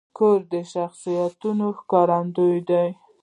[0.17, 1.41] کور د شخصیت
[1.77, 2.87] ښکارندوی دی.